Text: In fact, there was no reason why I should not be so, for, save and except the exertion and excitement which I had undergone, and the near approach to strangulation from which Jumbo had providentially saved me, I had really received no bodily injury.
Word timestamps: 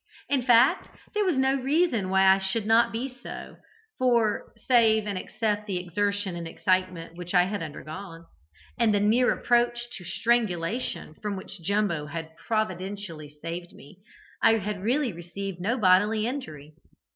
In 0.29 0.41
fact, 0.41 0.89
there 1.13 1.23
was 1.23 1.35
no 1.35 1.53
reason 1.61 2.09
why 2.09 2.23
I 2.25 2.39
should 2.39 2.65
not 2.65 2.91
be 2.91 3.07
so, 3.21 3.57
for, 3.99 4.51
save 4.67 5.05
and 5.05 5.15
except 5.15 5.67
the 5.67 5.77
exertion 5.77 6.35
and 6.35 6.47
excitement 6.47 7.15
which 7.15 7.35
I 7.35 7.43
had 7.43 7.61
undergone, 7.61 8.25
and 8.79 8.95
the 8.95 8.99
near 8.99 9.31
approach 9.31 9.91
to 9.97 10.03
strangulation 10.03 11.13
from 11.21 11.35
which 11.35 11.61
Jumbo 11.61 12.07
had 12.07 12.35
providentially 12.35 13.29
saved 13.43 13.73
me, 13.73 13.99
I 14.41 14.53
had 14.57 14.81
really 14.81 15.13
received 15.13 15.59
no 15.61 15.77
bodily 15.77 16.25
injury. 16.25 16.73